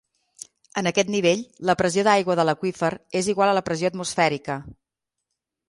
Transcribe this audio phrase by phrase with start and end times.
[0.81, 4.59] En aquest nivell la pressió d'aigua de l'aqüífer és igual a la pressió atmosfèrica.